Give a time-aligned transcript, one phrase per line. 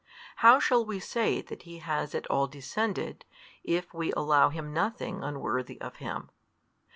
[0.37, 3.23] How shall we say that He has at all descended,
[3.63, 6.31] if we allow Him nothing unworthy of Him?